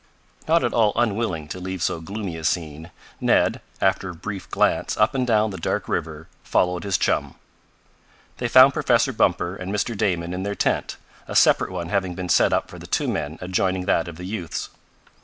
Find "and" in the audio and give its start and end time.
5.13-5.27, 9.55-9.71